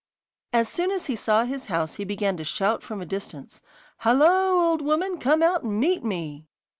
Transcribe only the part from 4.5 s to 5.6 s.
old woman! Come